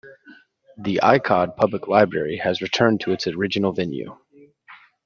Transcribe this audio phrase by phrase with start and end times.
[0.79, 4.17] The Icod Public Library has returned to its original venue.